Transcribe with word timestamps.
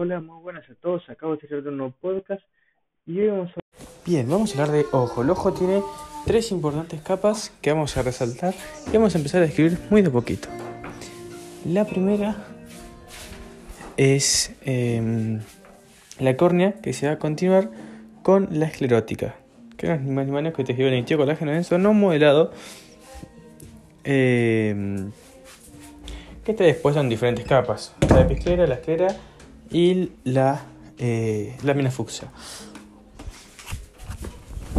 Hola, 0.00 0.20
muy 0.20 0.40
buenas 0.42 0.64
a 0.70 0.74
todos. 0.76 1.10
Acabo 1.10 1.34
de 1.34 1.44
hacer 1.44 1.58
un 1.66 1.76
nuevo 1.76 1.92
podcast 2.00 2.40
y 3.04 3.18
hoy 3.18 3.30
vamos 3.30 3.50
a... 3.50 3.60
Bien, 4.06 4.30
vamos 4.30 4.50
a 4.50 4.62
hablar 4.62 4.76
de 4.76 4.86
ojo. 4.92 5.22
El 5.22 5.30
ojo 5.30 5.52
tiene 5.52 5.82
tres 6.24 6.52
importantes 6.52 7.00
capas 7.00 7.52
que 7.60 7.72
vamos 7.72 7.96
a 7.96 8.02
resaltar 8.02 8.54
y 8.86 8.92
vamos 8.92 9.16
a 9.16 9.18
empezar 9.18 9.42
a 9.42 9.46
describir 9.46 9.76
muy 9.90 10.02
de 10.02 10.10
poquito. 10.10 10.48
La 11.66 11.84
primera 11.84 12.36
es 13.96 14.54
em, 14.64 15.40
la 16.20 16.36
córnea 16.36 16.74
que 16.74 16.92
se 16.92 17.08
va 17.08 17.14
a 17.14 17.18
continuar 17.18 17.68
con 18.22 18.46
la 18.52 18.66
esclerótica, 18.66 19.34
que 19.76 19.88
no 19.88 19.94
es 19.94 20.00
ni 20.00 20.12
más 20.12 20.26
ni 20.26 20.30
menos 20.30 20.54
que 20.54 20.62
tejido 20.62 20.90
conectivo 20.90 21.22
colágeno 21.22 21.50
denso 21.50 21.76
no 21.76 21.92
modelado. 21.92 22.52
em, 24.04 25.10
que 26.44 26.52
está 26.52 26.62
dispuesto 26.62 27.00
en 27.00 27.08
diferentes 27.08 27.44
capas: 27.44 27.96
la 28.08 28.20
epiclera, 28.20 28.64
la 28.68 28.76
esclera 28.76 29.08
y 29.70 30.12
la 30.24 30.62
eh, 30.98 31.56
lámina 31.62 31.90
fucsia. 31.90 32.28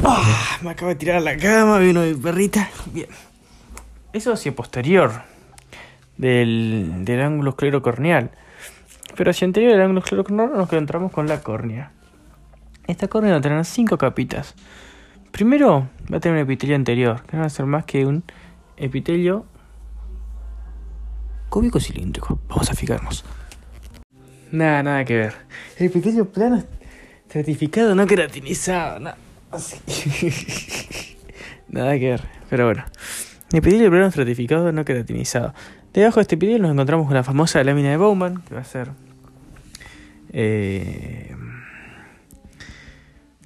Ah, 0.03 0.57
me 0.61 0.71
acabo 0.71 0.89
de 0.89 0.95
tirar 0.95 1.17
a 1.17 1.21
la 1.21 1.38
cama, 1.38 1.77
vino 1.80 2.02
mi 2.02 2.13
perrita. 2.13 2.70
Bien. 2.91 3.09
Eso 4.13 4.33
hacia 4.33 4.55
posterior 4.55 5.23
del, 6.17 7.05
del 7.05 7.21
ángulo 7.21 7.52
esclerocorneal. 7.52 8.31
Pero 9.16 9.31
hacia 9.31 9.45
anterior 9.45 9.71
del 9.73 9.81
ángulo 9.81 9.99
esclerocorneal 9.99 10.52
nos 10.52 10.71
encontramos 10.71 11.11
con 11.11 11.27
la 11.27 11.41
córnea. 11.41 11.91
Esta 12.88 13.08
córnea 13.08 13.33
va 13.33 13.38
a 13.38 13.41
tener 13.41 13.63
cinco 13.66 13.97
capitas. 13.97 14.55
Primero 15.31 15.89
va 16.11 16.17
a 16.17 16.19
tener 16.19 16.38
un 16.38 16.44
epitelio 16.44 16.75
anterior, 16.75 17.21
que 17.23 17.38
no 17.38 17.41
va 17.41 17.47
a 17.47 17.49
ser 17.49 17.66
más 17.66 17.85
que 17.85 18.05
un 18.05 18.23
epitelio 18.77 19.45
cúbico 21.49 21.80
cilíndrico. 21.80 22.39
Vamos 22.47 22.69
a 22.71 22.73
fijarnos. 22.73 23.25
Nada, 24.52 24.84
nada 24.84 25.05
que 25.05 25.16
ver. 25.16 25.34
El 25.77 25.88
epitelio 25.88 26.30
plano 26.30 26.63
estratificado, 27.27 27.94
no 27.94 28.08
queratinizado. 28.08 29.14
Así. 29.52 29.78
nada 31.69 31.94
que 32.00 32.09
ver, 32.11 32.22
pero 32.50 32.66
bueno. 32.66 32.83
Epitelio 33.52 33.89
plano 33.89 34.08
estratificado, 34.08 34.72
no 34.72 34.86
queratinizado. 34.86 35.53
Debajo 35.94 36.16
de 36.16 36.22
este 36.22 36.36
epitelio 36.36 36.61
nos 36.61 36.72
encontramos 36.72 37.08
con 37.08 37.16
la 37.16 37.23
famosa 37.23 37.64
lámina 37.64 37.89
de 37.89 37.97
Bowman, 37.97 38.42
que 38.42 38.55
va 38.55 38.61
a 38.61 38.64
ser. 38.64 38.89
Eh, 40.31 41.36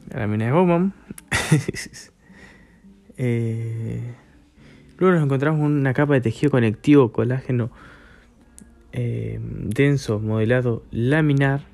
la 0.09 0.19
lámina 0.19 0.45
de 0.45 0.51
Bowman. 0.51 0.93
eh, 3.17 4.01
luego 4.97 5.15
nos 5.15 5.25
encontramos 5.25 5.61
con 5.61 5.71
una 5.71 5.93
capa 5.93 6.13
de 6.13 6.21
tejido 6.21 6.51
conectivo 6.51 7.11
colágeno 7.11 7.71
eh, 8.93 9.39
denso, 9.41 10.19
modelado 10.19 10.83
laminar, 10.91 11.65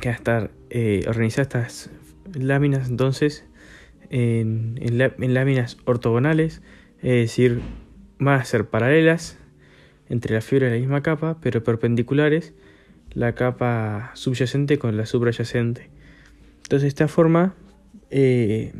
que 0.00 0.08
va 0.08 0.14
a 0.14 0.16
estar 0.16 0.50
eh, 0.70 1.04
organizada 1.08 1.42
estas 1.42 1.90
láminas 2.32 2.88
entonces 2.88 3.44
en, 4.10 4.78
en, 4.80 4.98
lá- 4.98 5.14
en 5.18 5.34
láminas 5.34 5.76
ortogonales, 5.84 6.62
es 6.98 7.02
decir, 7.28 7.60
van 8.18 8.40
a 8.40 8.44
ser 8.44 8.66
paralelas 8.68 9.38
entre 10.08 10.34
la 10.34 10.40
fibra 10.40 10.66
de 10.68 10.74
la 10.74 10.80
misma 10.80 11.02
capa, 11.02 11.38
pero 11.40 11.62
perpendiculares 11.62 12.54
la 13.12 13.34
capa 13.34 14.10
subyacente 14.14 14.78
con 14.78 14.96
la 14.96 15.06
subyacente. 15.06 15.90
Entonces, 16.62 16.82
de 16.82 16.88
esta 16.88 17.08
forma 17.08 17.54
eh, 18.10 18.72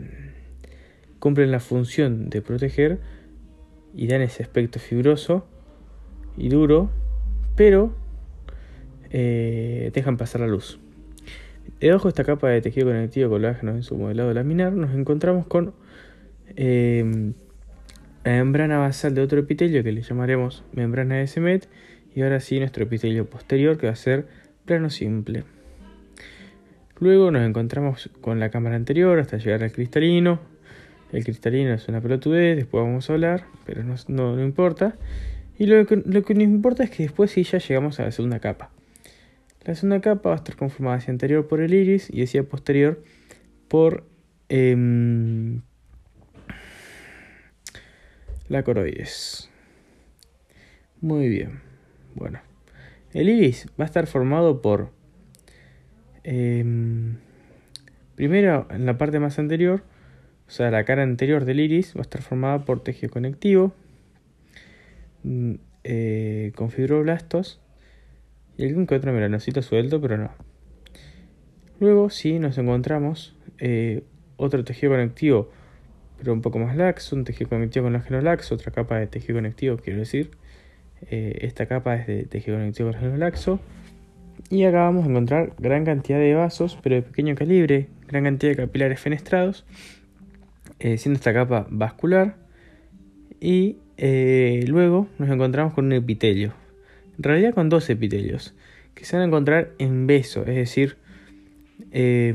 cumplen 1.18 1.50
la 1.50 1.60
función 1.60 2.30
de 2.30 2.42
proteger 2.42 3.00
y 3.94 4.06
dan 4.06 4.22
ese 4.22 4.42
aspecto 4.42 4.78
fibroso 4.78 5.46
y 6.38 6.48
duro, 6.48 6.90
pero 7.56 7.92
eh, 9.10 9.90
dejan 9.94 10.16
pasar 10.16 10.40
la 10.40 10.46
luz. 10.46 10.78
Debajo 11.80 12.04
de 12.04 12.10
esta 12.10 12.24
capa 12.24 12.48
de 12.48 12.60
tejido 12.60 12.86
conectivo 12.86 13.30
colágeno 13.30 13.72
en 13.72 13.82
su 13.82 13.96
modelado 13.96 14.32
laminar, 14.32 14.72
nos 14.72 14.94
encontramos 14.94 15.46
con 15.46 15.74
eh, 16.56 17.32
la 18.24 18.32
membrana 18.32 18.78
basal 18.78 19.14
de 19.14 19.20
otro 19.20 19.38
epitelio 19.40 19.82
que 19.82 19.92
le 19.92 20.02
llamaremos 20.02 20.64
membrana 20.72 21.16
de 21.16 21.26
Semet, 21.26 21.68
y 22.14 22.22
ahora 22.22 22.40
sí 22.40 22.58
nuestro 22.58 22.84
epitelio 22.84 23.26
posterior 23.26 23.78
que 23.78 23.86
va 23.86 23.92
a 23.92 23.96
ser 23.96 24.26
plano 24.64 24.90
simple. 24.90 25.44
Luego 27.00 27.30
nos 27.30 27.46
encontramos 27.46 28.10
con 28.20 28.40
la 28.40 28.50
cámara 28.50 28.74
anterior 28.74 29.18
hasta 29.20 29.36
llegar 29.36 29.62
al 29.62 29.70
cristalino. 29.70 30.40
El 31.12 31.22
cristalino 31.22 31.72
es 31.72 31.86
una 31.88 32.00
pelotudez, 32.00 32.56
después 32.56 32.84
vamos 32.84 33.08
a 33.08 33.12
hablar, 33.12 33.44
pero 33.64 33.84
no, 33.84 33.94
no, 34.08 34.34
no 34.34 34.44
importa. 34.44 34.96
Y 35.58 35.66
lo 35.66 35.84
que, 35.86 35.96
lo 35.96 36.22
que 36.22 36.34
nos 36.34 36.44
importa 36.44 36.84
es 36.84 36.90
que 36.90 37.02
después 37.02 37.32
sí 37.32 37.42
ya 37.42 37.58
llegamos 37.58 37.98
a 37.98 38.04
la 38.04 38.12
segunda 38.12 38.38
capa. 38.38 38.70
La 39.64 39.74
segunda 39.74 40.00
capa 40.00 40.30
va 40.30 40.34
a 40.36 40.38
estar 40.38 40.56
conformada 40.56 40.96
hacia 40.96 41.10
anterior 41.10 41.48
por 41.48 41.60
el 41.60 41.74
iris 41.74 42.08
y 42.10 42.22
hacia 42.22 42.44
posterior 42.44 43.02
por 43.66 44.06
em, 44.48 45.60
la 48.48 48.62
coroides. 48.62 49.50
Muy 51.00 51.28
bien. 51.28 51.60
Bueno. 52.14 52.40
El 53.12 53.28
iris 53.28 53.66
va 53.78 53.84
a 53.84 53.86
estar 53.86 54.06
formado 54.06 54.62
por... 54.62 54.92
em, 56.24 57.16
primero, 58.14 58.66
en 58.70 58.86
la 58.86 58.96
parte 58.96 59.18
más 59.18 59.38
anterior, 59.38 59.82
o 60.46 60.50
sea, 60.50 60.70
la 60.70 60.84
cara 60.84 61.02
anterior 61.02 61.44
del 61.44 61.60
iris 61.60 61.94
va 61.96 62.00
a 62.00 62.02
estar 62.02 62.22
formada 62.22 62.64
por 62.64 62.82
tejido 62.82 63.12
conectivo, 63.12 63.74
eh, 65.84 66.52
con 66.54 66.70
fibroblastos 66.70 67.60
y 68.56 68.66
algún 68.66 68.86
que 68.86 68.96
otro 68.96 69.12
melanocito 69.12 69.62
suelto, 69.62 70.00
pero 70.00 70.18
no. 70.18 70.30
Luego 71.80 72.10
sí 72.10 72.38
nos 72.40 72.58
encontramos 72.58 73.36
eh, 73.58 74.02
otro 74.36 74.64
tejido 74.64 74.92
conectivo, 74.92 75.50
pero 76.18 76.32
un 76.32 76.42
poco 76.42 76.58
más 76.58 76.76
laxo, 76.76 77.14
un 77.14 77.24
tejido 77.24 77.50
conectivo 77.50 77.84
con 77.84 77.92
colágeno 77.92 78.20
laxo, 78.20 78.56
otra 78.56 78.72
capa 78.72 78.98
de 78.98 79.06
tejido 79.06 79.36
conectivo, 79.36 79.76
quiero 79.76 80.00
decir. 80.00 80.32
Eh, 81.10 81.38
esta 81.42 81.66
capa 81.66 81.94
es 81.94 82.06
de 82.08 82.24
tejido 82.24 82.56
conectivo 82.56 82.88
colágeno 82.88 83.16
laxo. 83.16 83.60
Y 84.50 84.64
acá 84.64 84.78
vamos 84.78 85.04
a 85.06 85.08
encontrar 85.08 85.52
gran 85.58 85.84
cantidad 85.84 86.18
de 86.18 86.34
vasos, 86.34 86.78
pero 86.82 86.96
de 86.96 87.02
pequeño 87.02 87.34
calibre, 87.34 87.88
gran 88.06 88.24
cantidad 88.24 88.52
de 88.52 88.56
capilares 88.56 89.00
fenestrados, 89.00 89.64
eh, 90.80 90.98
siendo 90.98 91.18
esta 91.18 91.32
capa 91.32 91.66
vascular. 91.70 92.36
Y 93.40 93.76
eh, 93.98 94.64
luego 94.68 95.08
nos 95.18 95.28
encontramos 95.28 95.74
con 95.74 95.86
un 95.86 95.92
epitelio, 95.92 96.54
en 97.16 97.22
realidad 97.22 97.52
con 97.52 97.68
dos 97.68 97.90
epitelios, 97.90 98.54
que 98.94 99.04
se 99.04 99.16
van 99.16 99.24
a 99.24 99.26
encontrar 99.26 99.72
en 99.78 100.06
beso, 100.06 100.40
es 100.46 100.54
decir, 100.54 100.96
eh, 101.90 102.32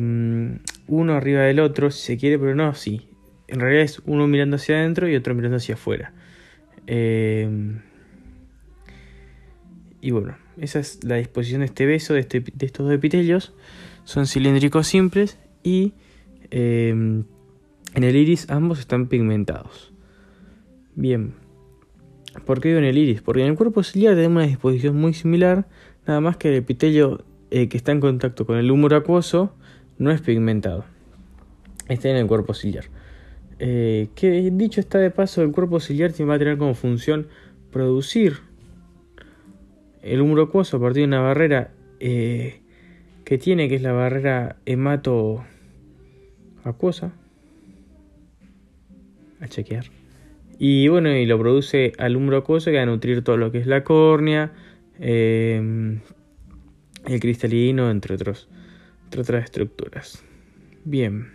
uno 0.88 1.14
arriba 1.14 1.42
del 1.42 1.60
otro, 1.60 1.90
si 1.90 2.02
se 2.02 2.18
quiere, 2.18 2.38
pero 2.38 2.54
no 2.54 2.68
así. 2.68 3.08
En 3.48 3.60
realidad 3.60 3.84
es 3.84 4.02
uno 4.06 4.28
mirando 4.28 4.58
hacia 4.58 4.78
adentro 4.78 5.08
y 5.08 5.16
otro 5.16 5.36
mirando 5.36 5.58
hacia 5.58 5.76
afuera. 5.76 6.14
Eh, 6.88 7.50
y 10.02 10.12
bueno, 10.12 10.36
esa 10.58 10.80
es 10.80 11.04
la 11.04 11.16
disposición 11.16 11.62
de 11.62 11.68
este 11.68 11.86
beso, 11.86 12.14
de, 12.14 12.22
este, 12.22 12.44
estos 12.60 12.86
dos 12.86 12.96
epitelios. 12.96 13.54
Son 14.04 14.28
cilíndricos 14.28 14.88
simples 14.88 15.38
y 15.64 15.94
eh, 16.52 16.90
en 16.90 18.04
el 18.04 18.16
iris 18.16 18.50
ambos 18.50 18.80
están 18.80 19.08
pigmentados. 19.08 19.94
Bien. 20.96 21.43
¿Por 22.46 22.60
qué 22.60 22.70
digo 22.70 22.80
en 22.80 22.86
el 22.86 22.98
iris? 22.98 23.22
Porque 23.22 23.42
en 23.42 23.48
el 23.48 23.56
cuerpo 23.56 23.84
ciliar 23.84 24.16
tenemos 24.16 24.38
una 24.38 24.48
disposición 24.48 24.96
muy 24.96 25.14
similar, 25.14 25.68
nada 26.08 26.20
más 26.20 26.38
que 26.38 26.50
el 26.50 26.56
epitelio 26.56 27.24
eh, 27.52 27.70
que 27.70 27.78
está 27.78 27.92
en 27.92 28.00
contacto 28.00 28.46
con 28.46 28.58
el 28.58 28.72
humor 28.72 28.96
acuoso 28.96 29.54
no 30.00 30.12
es 30.12 30.22
pigmentado. 30.22 30.86
Está 31.88 32.10
en 32.10 32.16
el 32.16 32.28
cuerpo 32.28 32.54
ciliar. 32.54 32.86
Eh, 33.60 34.10
que 34.16 34.50
dicho 34.52 34.80
está 34.82 34.98
de 34.98 35.12
paso, 35.12 35.44
el 35.44 35.52
cuerpo 35.52 35.80
ciliar 35.80 36.12
va 36.28 36.34
a 36.34 36.40
tener 36.40 36.58
como 36.58 36.74
función 36.74 37.28
producir 37.72 38.40
el 40.02 40.22
humor 40.22 40.42
acuoso 40.42 40.78
a 40.78 40.80
partir 40.80 41.02
de 41.02 41.08
una 41.08 41.22
barrera 41.22 41.72
eh, 42.00 42.62
que 43.24 43.38
tiene, 43.38 43.70
que 43.70 43.76
es 43.76 43.82
la 43.82 43.94
barrera 43.94 44.58
hemato 44.66 45.44
acuosa. 46.64 47.14
A 49.40 49.48
chequear. 49.48 50.03
Y 50.66 50.88
bueno, 50.88 51.14
y 51.14 51.26
lo 51.26 51.38
produce 51.38 51.92
al 51.98 52.16
humor 52.16 52.36
acuoso 52.36 52.72
que 52.72 52.78
va 52.78 52.84
a 52.84 52.86
nutrir 52.86 53.22
todo 53.22 53.36
lo 53.36 53.52
que 53.52 53.58
es 53.58 53.68
la 53.68 53.84
córnea, 53.84 54.54
eh, 54.98 56.00
el 57.06 57.20
cristalino, 57.20 57.92
entre, 57.92 58.16
otros, 58.16 58.48
otras 59.20 59.44
estructuras. 59.44 60.24
Bien. 60.86 61.34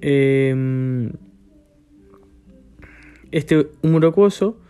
Eh, 0.00 1.10
este 3.32 3.66
humor 3.82 4.06
acuoso 4.06 4.60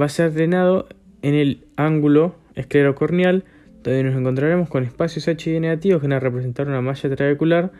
va 0.00 0.06
a 0.06 0.08
ser 0.08 0.32
drenado 0.32 0.88
en 1.20 1.34
el 1.34 1.66
ángulo 1.76 2.34
esclerocorneal, 2.54 3.44
donde 3.82 4.04
nos 4.04 4.16
encontraremos 4.16 4.70
con 4.70 4.84
espacios 4.84 5.28
H 5.28 5.60
negativos 5.60 6.00
que 6.00 6.08
van 6.08 6.14
a 6.16 6.20
representar 6.20 6.66
una 6.66 6.80
malla 6.80 7.14
trabecular, 7.14 7.72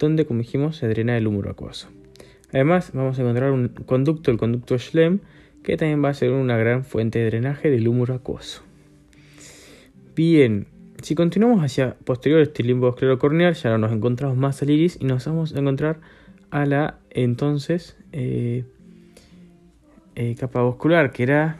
donde, 0.00 0.26
como 0.26 0.40
dijimos, 0.40 0.78
se 0.78 0.88
drena 0.88 1.16
el 1.16 1.28
humor 1.28 1.48
acuoso. 1.48 1.88
Además, 2.52 2.90
vamos 2.94 3.18
a 3.18 3.22
encontrar 3.22 3.50
un 3.52 3.68
conducto, 3.68 4.30
el 4.30 4.38
conducto 4.38 4.78
Schlemm, 4.78 5.20
que 5.62 5.76
también 5.76 6.02
va 6.04 6.10
a 6.10 6.14
ser 6.14 6.30
una 6.30 6.56
gran 6.56 6.84
fuente 6.84 7.18
de 7.18 7.26
drenaje 7.26 7.70
del 7.70 7.88
humor 7.88 8.12
acuoso. 8.12 8.62
Bien, 10.14 10.66
Si 11.02 11.14
continuamos 11.14 11.62
hacia 11.62 11.94
posterior 12.04 12.40
este 12.40 12.62
limbo 12.62 12.88
esclerocorneal, 12.88 13.52
ya 13.52 13.70
no 13.70 13.78
nos 13.78 13.92
encontramos 13.92 14.36
más 14.36 14.62
al 14.62 14.70
iris 14.70 14.96
y 14.98 15.04
nos 15.04 15.26
vamos 15.26 15.54
a 15.54 15.58
encontrar 15.58 16.00
a 16.50 16.64
la 16.64 16.98
entonces 17.10 17.98
eh, 18.12 18.64
eh, 20.14 20.34
capa 20.38 20.62
vascular, 20.62 21.12
que 21.12 21.24
era 21.24 21.58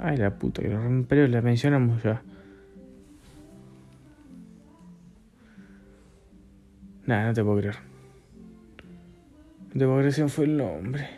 Ay, 0.00 0.16
la 0.16 0.38
puta 0.38 0.62
que 0.62 0.68
lo 0.68 1.26
la 1.28 1.42
mencionamos 1.42 2.02
ya. 2.02 2.22
Nada, 7.08 7.28
no 7.28 7.32
te 7.32 7.42
puedo 7.42 7.56
creer. 7.56 7.76
No 9.68 9.72
te 9.72 9.78
puedo 9.78 9.96
creer, 9.96 10.12
se 10.12 10.28
fue 10.28 10.44
el 10.44 10.58
nombre. 10.58 11.08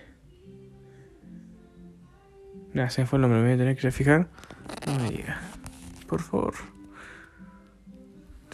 Nada, 2.73 2.91
se 2.91 3.05
fue 3.07 3.17
el 3.17 3.23
nombre, 3.23 3.41
me 3.41 3.47
voy 3.47 3.55
a 3.55 3.59
tener 3.59 3.77
que 3.77 3.91
fijar. 3.91 4.29
No 4.87 5.01
me 5.01 5.11
diga. 5.11 5.41
Por 6.07 6.21
favor. 6.21 6.55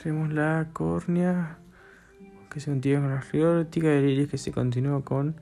Tenemos 0.03 0.33
la 0.33 0.69
córnea 0.73 1.59
que 2.51 2.59
se 2.59 2.71
continúa 2.71 3.03
con 3.03 3.15
la 3.15 3.21
fluorótica 3.21 3.89
del 3.89 4.09
iris 4.09 4.29
que 4.29 4.39
se 4.39 4.51
continúa 4.51 5.05
con 5.05 5.37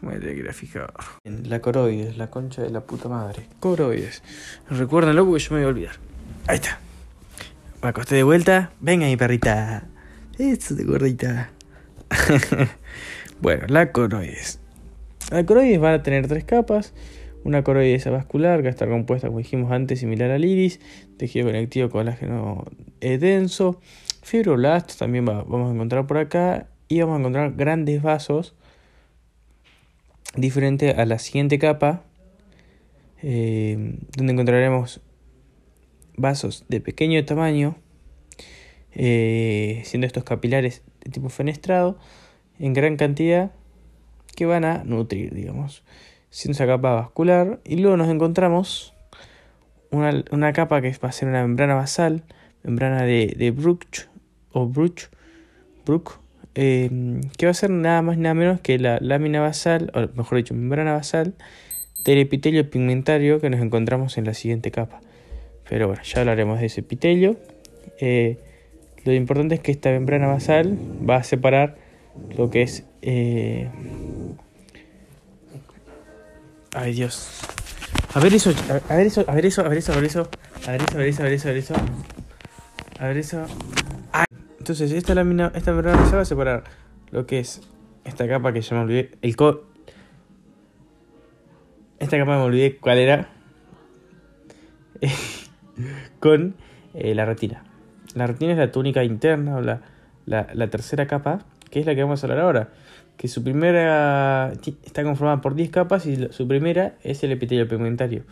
me 0.00 0.08
voy 0.08 0.16
a 0.16 0.20
tener 0.20 0.44
que 0.44 0.52
fijar. 0.52 0.92
La 1.22 1.60
coroides, 1.60 2.16
la 2.16 2.28
concha 2.28 2.62
de 2.62 2.70
la 2.70 2.80
puta 2.80 3.08
madre. 3.08 3.46
Coroides. 3.60 4.20
Recuérdenlo 4.68 5.24
porque 5.24 5.44
yo 5.44 5.54
me 5.54 5.60
voy 5.60 5.66
a 5.66 5.68
olvidar. 5.68 5.94
Ahí 6.48 6.56
está. 6.56 6.80
Me 7.80 7.90
acosté 7.90 8.16
de 8.16 8.24
vuelta. 8.24 8.72
Venga, 8.80 9.06
mi 9.06 9.16
perrita. 9.16 9.86
Eso 10.36 10.74
de 10.74 10.82
gordita. 10.82 11.52
bueno, 13.40 13.66
la 13.68 13.92
coroides. 13.92 14.58
La 15.30 15.46
coroides 15.46 15.78
van 15.78 15.94
a 15.94 16.02
tener 16.02 16.26
tres 16.26 16.42
capas. 16.42 16.92
Una 17.44 17.62
coroides 17.62 18.10
vascular 18.10 18.58
que 18.58 18.64
va 18.64 18.68
a 18.68 18.70
estar 18.70 18.88
compuesta, 18.88 19.28
como 19.28 19.38
dijimos 19.38 19.70
antes, 19.70 20.00
similar 20.00 20.32
al 20.32 20.44
iris. 20.44 20.80
Tejido 21.18 21.46
conectivo 21.46 21.88
colágeno 21.88 22.64
denso. 23.00 23.80
Fibroblastos 24.22 24.96
también 24.96 25.24
vamos 25.24 25.70
a 25.70 25.74
encontrar 25.74 26.08
por 26.08 26.18
acá. 26.18 26.66
Y 26.88 27.00
vamos 27.00 27.16
a 27.16 27.20
encontrar 27.20 27.52
grandes 27.54 28.02
vasos 28.02 28.56
diferente 30.34 30.90
a 30.90 31.06
la 31.06 31.18
siguiente 31.18 31.58
capa, 31.58 32.02
eh, 33.22 33.96
donde 34.16 34.32
encontraremos 34.32 35.00
vasos 36.18 36.64
de 36.68 36.80
pequeño 36.80 37.24
tamaño, 37.24 37.76
eh, 38.92 39.82
siendo 39.84 40.06
estos 40.06 40.24
capilares 40.24 40.82
de 41.04 41.10
tipo 41.10 41.28
fenestrado, 41.28 41.98
en 42.58 42.74
gran 42.74 42.96
cantidad, 42.96 43.52
que 44.36 44.46
van 44.46 44.64
a 44.64 44.84
nutrir, 44.84 45.34
digamos, 45.34 45.84
siendo 46.30 46.52
esa 46.54 46.66
capa 46.66 46.94
vascular, 46.94 47.60
y 47.64 47.76
luego 47.76 47.96
nos 47.96 48.08
encontramos 48.08 48.94
una, 49.90 50.24
una 50.30 50.52
capa 50.52 50.80
que 50.82 50.90
va 51.02 51.08
a 51.08 51.12
ser 51.12 51.28
una 51.28 51.42
membrana 51.42 51.74
basal, 51.74 52.24
membrana 52.62 53.02
de, 53.02 53.34
de 53.36 53.50
Bruch 53.50 54.08
o 54.52 54.66
Bruch, 54.66 55.08
Bruch 55.86 56.18
Em, 56.60 57.20
que 57.36 57.46
va 57.46 57.50
a 57.52 57.54
ser 57.54 57.70
nada 57.70 58.02
más 58.02 58.18
nada 58.18 58.34
menos 58.34 58.60
que 58.60 58.80
la 58.80 58.98
lámina 59.00 59.40
basal, 59.40 59.92
o 59.94 60.08
mejor 60.16 60.38
dicho, 60.38 60.54
membrana 60.54 60.92
basal 60.92 61.36
del 62.02 62.18
epitelio 62.18 62.68
pigmentario 62.68 63.40
que 63.40 63.48
nos 63.48 63.60
encontramos 63.60 64.18
en 64.18 64.24
la 64.24 64.34
siguiente 64.34 64.72
capa. 64.72 65.00
Pero 65.68 65.88
bueno, 65.88 66.02
ya 66.02 66.20
hablaremos 66.20 66.60
de 66.60 66.66
ese 66.66 66.80
epitelio. 66.80 67.36
Eh, 68.00 68.38
lo 69.04 69.12
importante 69.12 69.56
es 69.56 69.60
que 69.60 69.70
esta 69.72 69.90
membrana 69.90 70.26
basal 70.26 70.76
va 71.08 71.16
a 71.16 71.22
separar 71.22 71.76
lo 72.36 72.50
que 72.50 72.62
es... 72.62 72.84
Eh, 73.02 73.68
ay 76.74 76.92
Dios. 76.92 77.40
A 78.14 78.20
ver 78.20 78.34
eso, 78.34 78.52
a 78.88 78.96
ver 78.96 79.06
eso, 79.06 79.24
a 79.28 79.34
ver 79.34 79.46
eso, 79.46 79.60
a 79.60 79.68
ver 79.68 79.78
eso, 79.78 79.92
a 79.92 79.96
ver 79.96 80.04
eso, 80.04 80.30
a 80.66 80.70
ver 80.70 80.80
eso, 80.80 80.96
a 80.96 80.98
ver 80.98 81.08
eso, 81.08 81.22
a 81.22 81.24
ver 81.24 81.32
eso, 81.32 81.48
a 81.48 81.52
ver 81.52 81.56
eso. 81.58 81.74
A 82.98 83.06
ver 83.06 83.16
eso. 83.18 83.46
Entonces, 84.58 84.90
esta 84.92 85.14
lámina, 85.14 85.52
esta 85.54 85.72
membrana 85.72 86.04
se 86.08 86.16
va 86.16 86.22
a 86.22 86.24
separar 86.24 86.64
lo 87.10 87.26
que 87.26 87.38
es 87.38 87.62
esta 88.04 88.26
capa 88.26 88.52
que 88.52 88.60
ya 88.60 88.76
me 88.76 88.82
olvidé. 88.82 89.10
El 89.22 89.36
co 89.36 89.64
esta 91.98 92.16
capa 92.18 92.36
me 92.36 92.42
olvidé 92.44 92.76
cuál 92.76 92.98
era. 92.98 93.28
con 96.20 96.54
eh, 96.94 97.14
la 97.14 97.24
retina. 97.24 97.64
La 98.14 98.26
retina 98.26 98.52
es 98.52 98.58
la 98.58 98.72
túnica 98.72 99.04
interna 99.04 99.56
o 99.56 99.60
la, 99.60 100.70
tercera 100.70 101.06
capa, 101.06 101.40
que 101.70 101.80
es 101.80 101.86
la 101.86 101.94
que 101.94 102.02
vamos 102.02 102.22
a 102.22 102.26
hablar 102.26 102.40
ahora. 102.40 102.68
Que 103.16 103.28
su 103.28 103.42
primera 103.42 104.52
está 104.84 105.02
conformada 105.02 105.40
por 105.40 105.54
10 105.54 105.70
capas 105.70 106.06
y 106.06 106.28
su 106.30 106.46
primera 106.46 106.94
es 107.02 107.22
el 107.24 107.32
epitelio 107.32 107.66
pigmentario. 107.66 108.22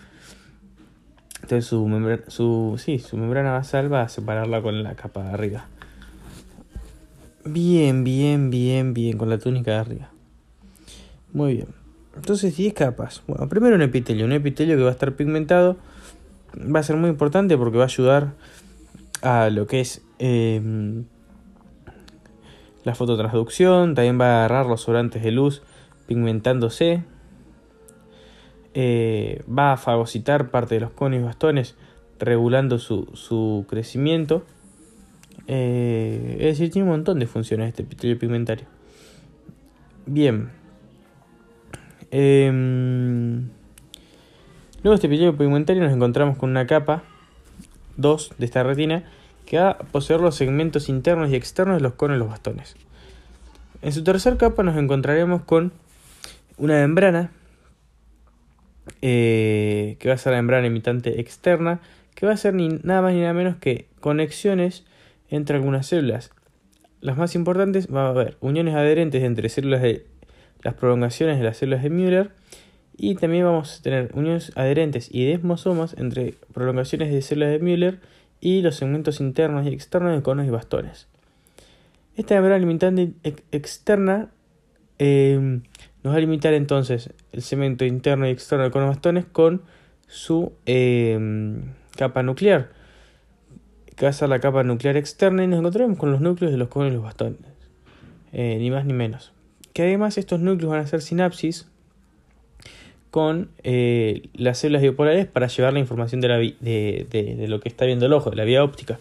Entonces 1.43 1.67
su, 1.67 2.75
sí, 2.79 2.99
su 2.99 3.17
membrana 3.17 3.53
basal 3.53 3.93
va 3.93 4.03
a 4.03 4.09
separarla 4.09 4.63
con 4.63 4.83
la 4.83 4.95
capa 4.95 5.23
de 5.25 5.31
arriba. 5.31 5.67
Bien, 7.45 8.03
bien, 8.03 8.51
bien, 8.51 8.95
bien, 8.95 9.19
con 9.19 9.29
la 9.29 9.39
túnica 9.39 9.73
de 9.73 9.77
arriba. 9.77 10.11
Muy 11.33 11.55
bien. 11.55 11.69
Entonces 12.17 12.57
10 12.57 12.75
capas. 12.75 13.23
Bueno, 13.27 13.49
primero 13.49 13.77
un 13.77 13.83
epitelio. 13.83 14.25
Un 14.25 14.33
epitelio 14.33 14.77
que 14.77 14.83
va 14.83 14.89
a 14.89 14.93
estar 14.93 15.13
pigmentado. 15.15 15.77
Va 16.59 16.81
a 16.81 16.83
ser 16.83 16.97
muy 16.97 17.11
importante 17.11 17.57
porque 17.59 17.77
va 17.79 17.85
a 17.85 17.87
ayudar 17.87 18.33
a 19.23 19.51
lo 19.51 19.67
que 19.67 19.81
es 19.81 20.03
em, 20.19 21.05
la 22.85 22.95
fototransducción. 22.95 23.95
También 23.95 24.21
va 24.21 24.27
a 24.27 24.39
agarrar 24.39 24.67
los 24.67 24.83
sobrantes 24.83 25.23
de 25.23 25.33
luz 25.33 25.63
pigmentándose. 26.07 27.05
Eh, 28.75 29.43
va 29.47 29.73
a 29.73 29.77
fagocitar 29.77 30.51
parte 30.51 30.75
de 30.77 30.83
los 30.83 30.91
conos 30.91 31.21
y 31.21 31.23
bastones 31.23 31.77
regulando 32.19 32.79
su, 32.79 33.09
su 33.15 33.65
crecimiento. 33.69 34.45
Eh, 35.47 36.37
es 36.41 36.59
decir, 36.59 36.71
tiene 36.71 36.89
un 36.89 36.97
montón 36.97 37.19
de 37.19 37.27
funciones 37.27 37.69
este 37.69 37.83
epitelio 37.83 38.19
pigmentario. 38.19 38.67
Bien. 40.07 40.51
Luego 44.87 44.93
de 44.93 44.99
este 44.99 45.07
epitelio 45.09 45.37
pigmentario 45.37 45.83
nos 45.83 45.93
encontramos 45.93 46.39
con 46.39 46.49
una 46.51 46.69
capa 46.69 47.03
2 47.97 48.35
de 48.39 48.47
esta 48.47 48.63
retina 48.63 49.03
que 49.45 49.59
va 49.59 49.71
a 49.71 49.79
poseer 49.79 50.21
los 50.21 50.37
segmentos 50.37 50.89
internos 50.89 51.29
y 51.29 51.35
externos 51.35 51.79
de 51.79 51.83
los 51.83 51.95
conos 51.95 52.17
y 52.17 52.21
los 52.21 52.29
bastones. 52.29 52.77
En 53.83 53.91
su 53.91 54.05
tercer 54.05 54.37
capa 54.37 54.63
nos 54.63 54.77
encontraremos 54.77 55.43
con 55.43 55.73
una 56.57 56.75
membrana 56.75 57.33
eh, 59.03 59.97
que 59.99 60.07
va 60.07 60.15
a 60.15 60.19
ser 60.19 60.35
la 60.35 60.39
membrana 60.39 60.69
imitante 60.69 61.21
externa 61.21 61.81
que 62.15 62.25
va 62.25 62.35
a 62.35 62.37
ser 62.37 62.55
ni 62.55 62.69
nada 62.69 63.03
más 63.03 63.13
ni 63.13 63.23
nada 63.23 63.33
menos 63.33 63.57
que 63.57 63.89
conexiones 63.99 64.85
entre 65.31 65.57
algunas 65.57 65.89
células. 65.89 66.31
Las 67.01 67.17
más 67.17 67.35
importantes 67.35 67.93
va 67.93 68.07
a 68.07 68.11
haber 68.11 68.37
uniones 68.41 68.77
adherentes 68.77 69.25
entre 69.25 69.49
células 69.49 69.83
de 69.83 70.07
las 70.63 70.75
prolongaciones 70.75 71.39
de 71.39 71.45
las 71.45 71.57
células 71.57 71.83
de 71.83 71.91
Müller 71.91 72.31
y 72.97 73.15
también 73.15 73.45
vamos 73.45 73.79
a 73.79 73.83
tener 73.83 74.11
uniones 74.15 74.53
adherentes 74.57 75.09
y 75.13 75.27
desmosomas 75.27 75.95
entre 75.99 76.35
prolongaciones 76.53 77.13
de 77.13 77.23
células 77.23 77.51
de 77.51 77.59
Müller 77.59 78.01
y 78.41 78.63
los 78.63 78.77
segmentos 78.77 79.21
internos 79.21 79.67
y 79.67 79.71
externos 79.71 80.15
de 80.15 80.23
conos 80.23 80.47
y 80.47 80.51
bastones. 80.51 81.09
Esta 82.17 82.35
membrana 82.35 82.59
limitante 82.59 83.13
externa 83.53 84.31
eh, 84.99 85.61
nos 86.03 86.15
va 86.15 86.17
a 86.17 86.21
limitar 86.21 86.55
entonces 86.55 87.11
el 87.33 87.43
segmento 87.43 87.85
interno 87.85 88.27
y 88.27 88.31
externo 88.31 88.65
de 88.65 88.71
conos 88.71 88.87
y 88.87 88.91
bastones 88.95 89.25
con 89.27 89.63
su 90.07 90.53
eh, 90.65 91.19
capa 91.97 92.23
nuclear 92.23 92.71
que 93.97 94.05
va 94.05 94.11
a 94.11 94.13
ser 94.13 94.29
la 94.29 94.41
capa 94.41 94.63
nuclear 94.63 94.97
externa 94.97 95.43
y 95.43 95.47
nos 95.47 95.59
encontraremos 95.59 95.99
con 95.99 96.13
los 96.13 96.21
núcleos 96.21 96.53
de 96.53 96.59
los 96.59 96.69
conos 96.69 96.91
y 96.91 96.95
los 96.95 97.03
bastones. 97.03 97.41
Eh, 98.33 98.59
ni 98.59 98.71
más 98.71 98.85
ni 98.85 98.93
menos. 98.93 99.33
Que 99.73 99.83
además 99.85 100.19
estos 100.19 100.41
núcleos 100.41 100.71
van 100.71 100.81
a 100.81 100.85
hacer 100.85 101.01
sinapsis 101.01 101.67
con 103.17 103.49
eh, 103.63 104.29
las 104.35 104.59
células 104.59 104.83
bipolares 104.83 105.25
para 105.25 105.47
llevar 105.47 105.73
la 105.73 105.79
información 105.79 106.21
de, 106.21 106.29
la 106.29 106.37
de, 106.37 107.47
lo 107.49 107.61
que 107.61 107.71
está 107.71 107.87
viendo 107.87 108.05
el 108.05 108.13
ojo, 108.13 108.29
de 108.29 108.37
la 108.37 108.45
vía 108.45 108.63
óptica. 108.63 109.01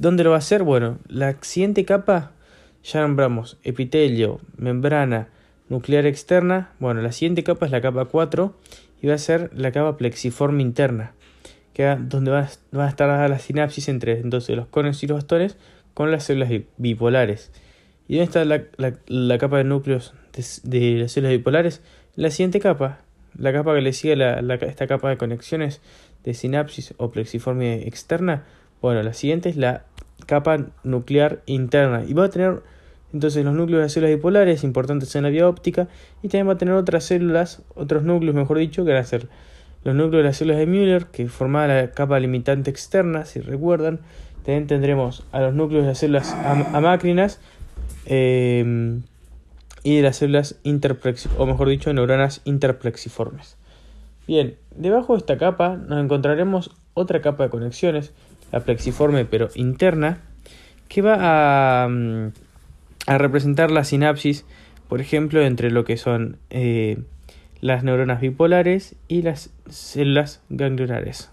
¿Dónde 0.00 0.24
lo 0.24 0.30
va 0.30 0.36
a 0.36 0.38
hacer? 0.38 0.62
Bueno, 0.62 0.96
la 1.06 1.36
siguiente 1.42 1.84
capa 1.84 2.32
ya 2.82 3.02
nombramos 3.02 3.58
epitelio, 3.62 4.40
membrana 4.56 5.28
nuclear 5.68 6.06
externa. 6.06 6.72
Bueno, 6.80 7.02
la 7.02 7.12
siguiente 7.12 7.44
capa 7.44 7.66
es 7.66 7.72
la 7.72 7.82
capa 7.82 8.06
4 8.06 8.54
y 9.02 9.06
va 9.06 9.12
a 9.12 9.18
ser 9.18 9.50
la 9.54 9.70
capa 9.70 9.98
plexiforme 9.98 10.62
interna 10.62 11.12
que 11.74 11.84
donde 12.00 12.30
va, 12.30 12.48
a 12.72 12.88
estar 12.88 13.28
la 13.28 13.38
sinapsis 13.38 13.90
entre 13.90 14.18
entonces 14.18 14.56
los 14.56 14.68
conos 14.68 15.02
y 15.02 15.08
los 15.08 15.18
bastones 15.18 15.58
con 15.92 16.10
las 16.10 16.24
células 16.24 16.50
bipolares. 16.78 17.52
¿Y 18.08 18.16
dónde 18.16 18.24
está 18.24 18.44
la, 18.46 18.94
la, 19.08 19.38
capa 19.38 19.58
de 19.58 19.64
núcleos 19.64 20.14
de, 20.62 21.00
las 21.00 21.12
células 21.12 21.32
bipolares? 21.36 21.82
La 22.16 22.30
siguiente 22.30 22.60
capa, 22.60 23.00
la 23.36 23.52
capa 23.52 23.74
que 23.74 23.80
le 23.80 23.92
sigue 23.92 24.14
la, 24.14 24.38
esta 24.54 24.86
capa 24.86 25.08
de 25.10 25.16
conexiones 25.16 25.80
de 26.22 26.32
sinapsis 26.32 26.94
o 26.96 27.10
plexiforme 27.10 27.88
externa. 27.88 28.44
Bueno, 28.80 29.02
la 29.02 29.14
siguiente 29.14 29.48
es 29.48 29.56
la 29.56 29.84
capa 30.26 30.66
nuclear 30.84 31.42
interna 31.46 32.04
y 32.06 32.14
va 32.14 32.26
a 32.26 32.30
tener 32.30 32.62
Entonces 33.12 33.44
los 33.44 33.54
núcleos 33.54 33.78
de 33.78 33.82
las 33.84 33.92
células 33.92 34.14
bipolares 34.14 34.62
importantes 34.62 35.14
en 35.16 35.24
la 35.24 35.30
vía 35.30 35.48
óptica 35.48 35.88
y 36.22 36.28
también 36.28 36.48
va 36.48 36.52
a 36.52 36.58
tener 36.58 36.74
otras 36.74 37.04
células, 37.04 37.62
otros 37.74 38.04
núcleos 38.04 38.34
mejor 38.36 38.58
dicho, 38.58 38.84
que 38.84 38.92
van 38.92 39.02
a 39.02 39.04
ser 39.04 39.28
los 39.82 39.94
núcleos 39.96 40.22
de 40.22 40.28
las 40.28 40.36
células 40.36 40.58
de 40.58 40.66
Müller, 40.66 41.06
que 41.06 41.28
formaban 41.28 41.68
la 41.68 41.90
capa 41.90 42.20
limitante 42.20 42.70
externa, 42.70 43.24
si 43.24 43.40
recuerdan. 43.40 43.98
También 44.44 44.68
tendremos 44.68 45.26
a 45.32 45.40
los 45.40 45.54
núcleos 45.54 45.82
de 45.82 45.88
las 45.88 45.98
células 45.98 46.32
amácrinas 46.72 47.40
eh, 48.06 49.00
y 49.84 49.96
de 49.96 50.02
las 50.02 50.16
células 50.16 50.58
interplexiformes, 50.64 51.40
o 51.40 51.46
mejor 51.46 51.68
dicho, 51.68 51.92
neuronas 51.92 52.40
interplexiformes. 52.44 53.56
Bien, 54.26 54.56
debajo 54.74 55.12
de 55.12 55.18
esta 55.18 55.36
capa 55.36 55.76
nos 55.76 56.02
encontraremos 56.02 56.70
otra 56.94 57.20
capa 57.20 57.44
de 57.44 57.50
conexiones, 57.50 58.12
la 58.50 58.60
plexiforme 58.60 59.26
pero 59.26 59.50
interna, 59.54 60.22
que 60.88 61.02
va 61.02 61.84
a, 61.84 61.88
mm, 61.88 62.32
representar 63.06 63.70
la 63.70 63.84
sinapsis, 63.84 64.46
por 64.88 65.02
ejemplo, 65.02 65.42
entre 65.42 65.70
lo 65.70 65.84
que 65.84 65.98
son 65.98 66.38
eh, 66.48 66.98
las 67.60 67.84
neuronas 67.84 68.20
bipolares 68.22 68.96
y 69.06 69.20
las 69.22 69.52
células 69.68 70.40
ganglionares. 70.48 71.30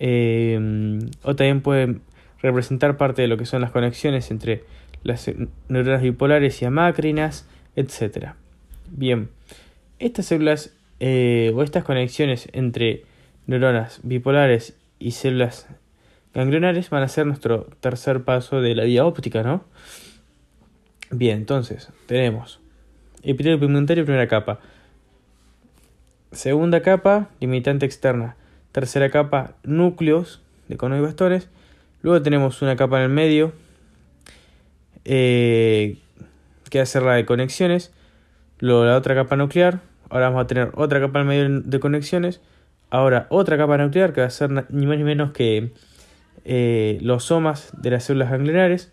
Eh, 0.00 0.98
o 1.22 1.36
también 1.36 1.60
pueden 1.60 2.02
representar 2.42 2.96
parte 2.96 3.22
de 3.22 3.28
lo 3.28 3.36
que 3.36 3.46
son 3.46 3.60
las 3.60 3.70
conexiones 3.70 4.30
entre 4.30 4.64
las 5.02 5.30
neuronas 5.68 6.02
bipolares 6.02 6.60
y 6.62 6.64
amácrinas, 6.64 7.48
etc. 7.76 8.32
Bien, 8.90 9.28
estas 9.98 10.26
células 10.26 10.74
eh, 11.00 11.52
o 11.54 11.62
estas 11.62 11.84
conexiones 11.84 12.48
entre 12.52 13.04
neuronas 13.46 14.00
bipolares 14.02 14.76
y 14.98 15.12
células 15.12 15.68
ganglionares 16.34 16.90
van 16.90 17.02
a 17.02 17.08
ser 17.08 17.26
nuestro 17.26 17.68
tercer 17.80 18.24
paso 18.24 18.60
de 18.60 18.74
la 18.74 18.84
vía 18.84 19.06
óptica, 19.06 19.42
¿no? 19.42 19.64
Bien, 21.10 21.38
entonces 21.38 21.88
tenemos 22.06 22.60
epitelio 23.22 23.58
pigmentario, 23.58 24.04
primera 24.04 24.28
capa. 24.28 24.60
Segunda 26.32 26.82
capa, 26.82 27.30
limitante 27.40 27.86
externa. 27.86 28.36
Tercera 28.72 29.10
capa, 29.10 29.54
núcleos 29.62 30.42
de 30.68 30.76
conos 30.76 30.98
y 30.98 31.02
bastones. 31.02 31.48
Luego 32.02 32.22
tenemos 32.22 32.60
una 32.60 32.76
capa 32.76 32.98
en 32.98 33.04
el 33.04 33.08
medio, 33.08 33.52
eh, 35.10 35.96
que 36.68 36.78
va 36.78 36.82
a 36.82 36.86
ser 36.86 37.02
la 37.02 37.14
de 37.14 37.24
conexiones. 37.24 37.92
Luego 38.58 38.84
la 38.84 38.96
otra 38.96 39.14
capa 39.14 39.36
nuclear. 39.36 39.80
Ahora 40.10 40.28
vamos 40.28 40.44
a 40.44 40.46
tener 40.46 40.70
otra 40.74 41.00
capa 41.00 41.20
el 41.20 41.24
medio 41.24 41.60
de 41.60 41.80
conexiones. 41.80 42.42
Ahora 42.90 43.26
otra 43.30 43.56
capa 43.56 43.78
nuclear 43.78 44.12
que 44.12 44.20
va 44.20 44.26
a 44.26 44.30
ser 44.30 44.50
ni 44.50 44.86
más 44.86 44.98
ni 44.98 45.04
menos 45.04 45.32
que 45.32 45.72
eh, 46.44 46.98
los 47.00 47.24
somas 47.24 47.72
de 47.72 47.90
las 47.90 48.04
células 48.04 48.30
ganglionares. 48.30 48.92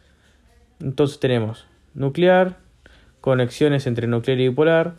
Entonces 0.80 1.20
tenemos 1.20 1.68
nuclear, 1.94 2.58
conexiones 3.20 3.86
entre 3.86 4.08
nuclear 4.08 4.40
y 4.40 4.48
bipolar, 4.48 4.96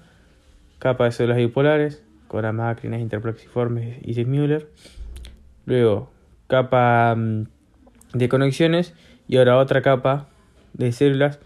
capa 0.78 1.04
de 1.06 1.12
células 1.12 1.38
bipolares, 1.38 2.02
con 2.28 2.56
máquinas 2.56 3.00
interplexiformes 3.00 3.98
y 4.02 4.22
Müller. 4.26 4.68
Luego, 5.64 6.10
capa 6.46 7.14
mm, 7.16 7.46
de 8.12 8.28
conexiones 8.28 8.92
y 9.28 9.38
ahora 9.38 9.56
otra 9.58 9.80
capa 9.80 10.28
de 10.76 10.92
células 10.92 11.40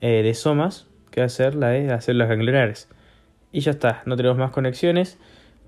eh, 0.00 0.22
de 0.22 0.34
somas 0.34 0.86
que 1.10 1.20
va 1.20 1.26
a 1.26 1.30
ser 1.30 1.54
la 1.54 1.68
de 1.68 1.86
las 1.86 2.04
células 2.04 2.28
ganglionares. 2.28 2.88
Y 3.52 3.60
ya 3.60 3.70
está, 3.70 4.02
no 4.06 4.16
tenemos 4.16 4.36
más 4.36 4.50
conexiones. 4.50 5.18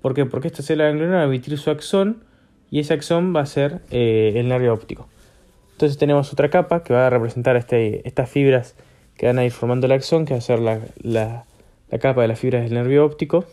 ¿Por 0.01 0.13
qué? 0.13 0.25
Porque 0.25 0.47
esta 0.47 0.61
célula 0.61 0.89
ganglionar 0.89 1.17
va 1.17 1.21
a 1.21 1.25
emitir 1.25 1.57
su 1.57 1.71
axón 1.71 2.23
y 2.69 2.79
ese 2.79 2.93
axón 2.93 3.33
va 3.35 3.41
a 3.41 3.45
ser 3.45 3.81
eh, 3.91 4.33
el 4.35 4.49
nervio 4.49 4.73
óptico. 4.73 5.07
Entonces 5.71 5.97
tenemos 5.97 6.33
otra 6.33 6.49
capa 6.49 6.83
que 6.83 6.93
va 6.93 7.07
a 7.07 7.09
representar 7.09 7.55
este, 7.55 8.05
estas 8.07 8.29
fibras 8.29 8.75
que 9.15 9.27
van 9.27 9.39
a 9.39 9.45
ir 9.45 9.51
formando 9.51 9.85
el 9.85 9.93
axón, 9.93 10.25
que 10.25 10.33
va 10.33 10.39
a 10.39 10.41
ser 10.41 10.59
la, 10.59 10.79
la, 11.01 11.45
capa 11.99 12.21
de 12.21 12.27
las 12.27 12.39
fibras 12.39 12.63
del 12.63 12.73
nervio 12.73 13.05
óptico. 13.05 13.45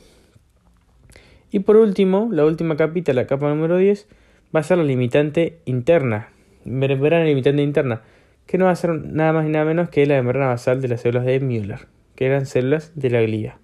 Y 1.51 1.61
por 1.61 1.77
último, 1.77 2.29
la 2.33 2.45
última 2.45 2.77
capita, 2.77 3.13
la 3.13 3.27
capa 3.27 3.49
número 3.49 3.77
10, 3.77 4.07
va 4.55 4.61
a 4.61 4.63
ser 4.63 4.79
la 4.79 4.85
limitante 4.85 5.59
interna. 5.65 6.31
Verán 6.65 7.21
la 7.21 7.27
limitante 7.27 7.63
interna, 7.63 8.03
que 8.47 8.59
no 8.59 8.67
va 8.67 8.73
a 8.73 8.77
ser 8.77 8.91
nada 8.91 9.33
más 9.33 9.47
y 9.47 9.51
nada 9.51 9.65
menos 9.65 9.89
que 9.89 10.07
la 10.07 10.17
membrana 10.17 10.49
basal 10.49 10.81
de 10.81 10.89
las 10.89 11.01
células 11.01 11.25
de 11.25 11.41
Müller, 11.41 11.87
que 12.15 12.27
eran 12.27 12.47
células 12.47 12.93
de 12.95 13.11
la 13.11 13.23
glía. 13.23 13.59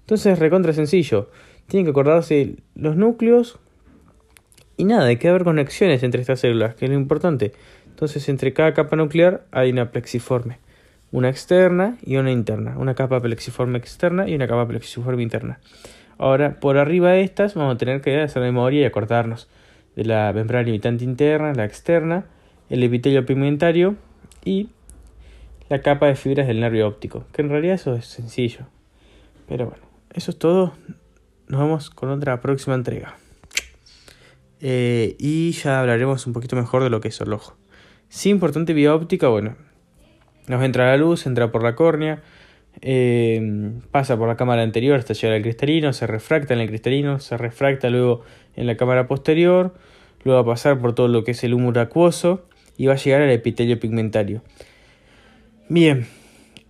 Entonces, 0.00 0.38
recontra 0.38 0.72
sencillo. 0.72 1.30
Tienen 1.66 1.86
que 1.86 1.90
acordarse 1.90 2.56
los 2.74 2.96
núcleos 2.96 3.58
y 4.76 4.84
nada, 4.84 5.04
hay 5.04 5.18
que 5.18 5.28
haber 5.28 5.44
conexiones 5.44 6.02
entre 6.02 6.20
estas 6.20 6.40
células, 6.40 6.74
que 6.74 6.86
es 6.86 6.90
lo 6.90 6.96
importante. 6.96 7.52
Entonces, 7.88 8.28
entre 8.28 8.52
cada 8.52 8.74
capa 8.74 8.96
nuclear 8.96 9.46
hay 9.52 9.70
una 9.70 9.92
plexiforme, 9.92 10.58
una 11.12 11.28
externa 11.28 11.96
y 12.04 12.16
una 12.16 12.32
interna, 12.32 12.76
una 12.76 12.94
capa 12.94 13.20
plexiforme 13.20 13.78
externa 13.78 14.28
y 14.28 14.34
una 14.34 14.48
capa 14.48 14.66
plexiforme 14.66 15.22
interna. 15.22 15.60
Ahora, 16.18 16.58
por 16.58 16.76
arriba 16.76 17.12
de 17.12 17.22
estas 17.22 17.54
vamos 17.54 17.76
a 17.76 17.78
tener 17.78 18.00
que 18.00 18.20
hacer 18.20 18.42
memoria 18.42 18.80
y 18.80 18.84
acordarnos 18.84 19.48
de 19.94 20.04
la 20.04 20.32
membrana 20.32 20.64
limitante 20.64 21.04
interna, 21.04 21.54
la 21.54 21.64
externa, 21.64 22.26
el 22.68 22.82
epitelio 22.82 23.24
pigmentario 23.24 23.96
y 24.44 24.68
la 25.68 25.80
capa 25.80 26.06
de 26.06 26.14
fibras 26.14 26.46
del 26.46 26.60
nervio 26.60 26.86
óptico, 26.86 27.24
que 27.32 27.42
en 27.42 27.48
realidad 27.48 27.74
eso 27.74 27.94
es 27.94 28.06
sencillo. 28.06 28.66
Pero 29.48 29.66
bueno, 29.66 29.84
eso 30.12 30.30
es 30.30 30.38
todo. 30.38 30.74
Nos 31.48 31.60
vemos 31.60 31.90
con 31.90 32.10
otra 32.10 32.40
próxima 32.40 32.74
entrega. 32.74 33.16
Eh, 34.60 35.16
y 35.18 35.52
ya 35.52 35.80
hablaremos 35.80 36.26
un 36.26 36.32
poquito 36.32 36.56
mejor 36.56 36.82
de 36.82 36.90
lo 36.90 37.00
que 37.00 37.08
es 37.08 37.20
el 37.20 37.32
ojo. 37.32 37.56
Sí, 38.08 38.30
importante 38.30 38.72
vía 38.72 38.94
óptica, 38.94 39.28
bueno, 39.28 39.56
nos 40.46 40.62
entra 40.62 40.86
la 40.86 40.96
luz, 40.96 41.26
entra 41.26 41.50
por 41.50 41.62
la 41.62 41.74
córnea, 41.74 42.22
eh, 42.80 43.72
pasa 43.90 44.16
por 44.16 44.28
la 44.28 44.36
cámara 44.36 44.62
anterior 44.62 44.98
hasta 44.98 45.14
llegar 45.14 45.36
al 45.36 45.42
cristalino, 45.42 45.92
se 45.92 46.06
refracta 46.06 46.54
en 46.54 46.60
el 46.60 46.68
cristalino, 46.68 47.18
se 47.18 47.36
refracta 47.36 47.90
luego 47.90 48.22
en 48.56 48.66
la 48.66 48.76
cámara 48.76 49.06
posterior, 49.06 49.74
luego 50.22 50.40
a 50.40 50.46
pasar 50.46 50.78
por 50.78 50.94
todo 50.94 51.08
lo 51.08 51.24
que 51.24 51.32
es 51.32 51.44
el 51.44 51.54
humor 51.54 51.78
acuoso 51.78 52.46
y 52.76 52.86
va 52.86 52.94
a 52.94 52.96
llegar 52.96 53.22
al 53.22 53.30
epitelio 53.30 53.78
pigmentario. 53.78 54.42
Bien, 55.68 56.06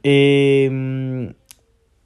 eh, 0.03 1.33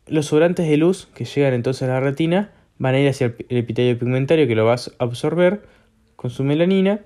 los 0.06 0.26
sobrantes 0.26 0.68
de 0.68 0.76
luz 0.76 1.08
que 1.14 1.24
llegan 1.24 1.54
entonces 1.54 1.82
a 1.82 1.92
la 1.92 2.00
retina 2.00 2.52
van 2.78 2.94
a 2.94 3.00
ir 3.00 3.08
hacia 3.08 3.34
el 3.48 3.56
epitelio 3.56 3.98
pigmentario 3.98 4.46
que 4.46 4.54
lo 4.54 4.64
va 4.64 4.74
a 4.74 4.78
absorber 4.98 5.62
con 6.16 6.30
su 6.30 6.44
melanina 6.44 7.00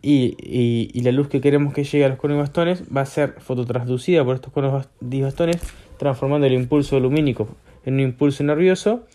y, 0.00 1.00
la 1.02 1.12
luz 1.12 1.28
que 1.28 1.40
queremos 1.40 1.74
que 1.74 1.84
llegue 1.84 2.04
a 2.04 2.08
los 2.08 2.18
conos 2.18 2.36
y 2.36 2.40
bastones 2.40 2.84
va 2.94 3.02
a 3.02 3.06
ser 3.06 3.34
fototransducida 3.38 4.24
por 4.24 4.36
estos 4.36 4.52
conos 4.52 4.88
y 5.00 5.20
bastones, 5.20 5.56
transformando 5.98 6.46
el 6.46 6.52
impulso 6.52 7.00
lumínico 7.00 7.48
en 7.84 7.94
un 7.94 8.00
impulso 8.00 8.44
nervioso 8.44 9.06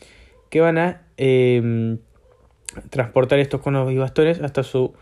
que 0.49 0.61
van 0.61 0.77
a 0.77 1.01
em, 1.17 1.99
transportar 2.89 3.39
estos 3.39 3.61
conos 3.61 3.91
y 3.91 3.97
bastones 3.97 4.41
hasta 4.41 4.63
su 4.63 4.93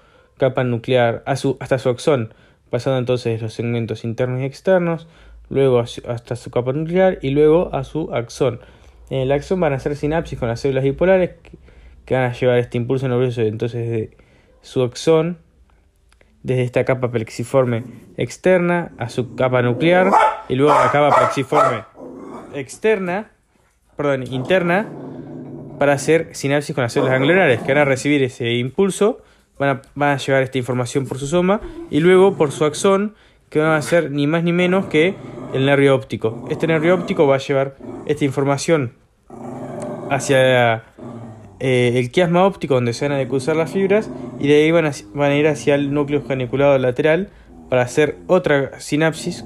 capa 0.41 0.63
nuclear, 0.63 1.21
hasta 1.27 1.77
su 1.77 1.89
axón, 1.89 2.33
pasando 2.71 2.97
entonces 2.97 3.39
los 3.43 3.53
segmentos 3.53 4.03
internos 4.03 4.41
y 4.41 4.45
externos, 4.45 5.07
luego 5.49 5.79
hasta 5.79 6.35
su 6.35 6.49
capa 6.49 6.73
nuclear 6.73 7.19
y 7.21 7.29
luego 7.29 7.69
a 7.75 7.83
su 7.83 8.11
axón. 8.11 8.59
En 9.11 9.19
el 9.19 9.31
axón 9.31 9.59
van 9.59 9.73
a 9.73 9.75
hacer 9.75 9.95
sinapsis 9.95 10.39
con 10.39 10.47
las 10.47 10.59
células 10.59 10.83
bipolares 10.83 11.35
que, 12.05 12.15
van 12.15 12.23
a 12.23 12.33
llevar 12.33 12.57
este 12.57 12.77
impulso 12.77 13.07
nervioso 13.07 13.41
entonces 13.41 13.87
de 13.87 14.17
su 14.61 14.81
axón 14.81 15.37
desde 16.41 16.63
esta 16.63 16.83
capa 16.85 17.11
plexiforme 17.11 17.83
externa 18.17 18.91
a 18.97 19.09
su 19.09 19.35
capa 19.35 19.61
nuclear 19.61 20.09
y 20.49 20.55
luego 20.55 20.73
a 20.73 20.85
la 20.85 20.91
capa 20.91 21.15
plexiforme 21.15 21.83
externa, 22.53 23.31
interna 24.29 24.89
para 25.77 25.93
hacer 25.93 26.29
sinapsis 26.33 26.73
con 26.73 26.81
las 26.81 26.93
células 26.93 27.13
ganglionares 27.13 27.61
que 27.61 27.73
van 27.73 27.83
a 27.83 27.85
recibir 27.85 28.23
ese 28.23 28.51
impulso, 28.53 29.21
van 29.61 29.81
a, 30.09 30.17
llevar 30.17 30.41
esta 30.41 30.57
información 30.57 31.05
por 31.05 31.19
su 31.19 31.27
soma 31.27 31.61
y 31.91 31.99
luego 31.99 32.35
por 32.35 32.51
su 32.51 32.65
axón 32.65 33.13
que 33.49 33.59
van 33.59 33.73
a 33.73 33.81
ser 33.81 34.09
ni 34.09 34.25
más 34.25 34.43
ni 34.43 34.53
menos 34.53 34.87
que 34.87 35.13
el 35.53 35.65
nervio 35.65 35.93
óptico. 35.93 36.47
Este 36.49 36.65
nervio 36.65 36.95
óptico 36.95 37.27
va 37.27 37.35
a 37.35 37.39
llevar 37.39 37.75
esta 38.07 38.25
información 38.25 38.93
hacia 40.09 40.83
eh, 41.59 41.93
el 41.95 42.11
quiasma 42.11 42.45
óptico 42.45 42.73
donde 42.73 42.93
se 42.93 43.07
van 43.07 43.19
a 43.19 43.27
cruzar 43.27 43.55
las 43.55 43.71
fibras 43.71 44.09
y 44.39 44.47
de 44.47 44.63
ahí 44.63 44.71
van 44.71 44.87
a, 44.87 44.91
van 45.13 45.31
a 45.31 45.35
ir 45.35 45.47
hacia 45.47 45.75
el 45.75 45.93
núcleo 45.93 46.23
caniculado 46.25 46.77
lateral 46.79 47.29
para 47.69 47.83
hacer 47.83 48.17
otra 48.27 48.79
sinapsis 48.79 49.45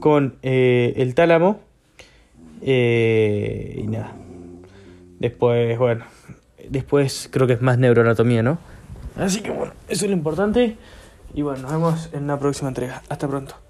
con 0.00 0.36
eh, 0.42 0.94
el 0.96 1.14
tálamo 1.14 1.60
eh, 2.62 3.74
y 3.76 3.86
nada. 3.88 4.14
Después, 5.18 5.76
bueno, 5.76 6.04
después 6.68 7.28
creo 7.30 7.46
que 7.46 7.54
es 7.54 7.60
más 7.60 7.76
neuroanatomía, 7.76 8.42
¿no? 8.42 8.58
Así 9.18 9.40
que 9.40 9.50
bueno, 9.50 9.72
eso 9.88 10.04
es 10.04 10.10
lo 10.10 10.16
importante 10.16 10.76
y 11.34 11.42
bueno, 11.42 11.62
nos 11.62 11.72
vemos 11.72 12.08
en 12.12 12.24
una 12.24 12.38
próxima 12.38 12.68
entrega. 12.68 13.02
Hasta 13.08 13.28
pronto. 13.28 13.67